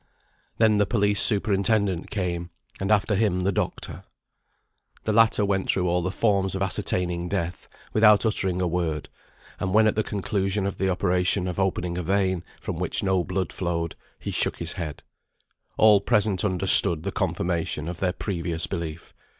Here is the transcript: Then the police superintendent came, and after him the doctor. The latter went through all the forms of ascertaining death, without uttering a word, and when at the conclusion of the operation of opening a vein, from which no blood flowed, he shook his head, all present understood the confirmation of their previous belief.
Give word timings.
Then 0.57 0.79
the 0.79 0.87
police 0.87 1.21
superintendent 1.21 2.09
came, 2.09 2.49
and 2.79 2.89
after 2.91 3.13
him 3.13 3.41
the 3.41 3.51
doctor. 3.51 4.03
The 5.03 5.13
latter 5.13 5.45
went 5.45 5.69
through 5.69 5.87
all 5.87 6.01
the 6.01 6.09
forms 6.09 6.55
of 6.55 6.63
ascertaining 6.63 7.29
death, 7.29 7.67
without 7.93 8.25
uttering 8.25 8.61
a 8.61 8.67
word, 8.67 9.09
and 9.59 9.75
when 9.75 9.85
at 9.85 9.93
the 9.93 10.01
conclusion 10.03 10.65
of 10.65 10.79
the 10.79 10.89
operation 10.89 11.47
of 11.47 11.59
opening 11.59 11.99
a 11.99 12.03
vein, 12.03 12.43
from 12.59 12.77
which 12.79 13.03
no 13.03 13.23
blood 13.23 13.53
flowed, 13.53 13.95
he 14.17 14.31
shook 14.31 14.55
his 14.57 14.73
head, 14.73 15.03
all 15.77 16.01
present 16.01 16.43
understood 16.43 17.03
the 17.03 17.11
confirmation 17.11 17.87
of 17.87 17.99
their 17.99 18.11
previous 18.13 18.65
belief. 18.65 19.13